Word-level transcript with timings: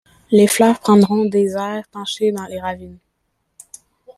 Les 0.31 0.47
fleurs 0.47 0.79
prendront 0.79 1.25
des 1.25 1.51
airs 1.51 1.87
penchés 1.91 2.31
dans 2.31 2.45
les 2.47 2.59
ravines; 2.59 2.97